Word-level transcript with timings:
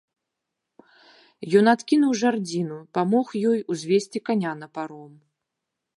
Ён 1.59 1.65
адкінуў 1.75 2.11
жардзіну, 2.23 2.79
памог 2.99 3.27
ёй 3.53 3.59
узвесці 3.75 4.19
каня 4.31 4.53
на 4.63 4.67
паром. 4.79 5.13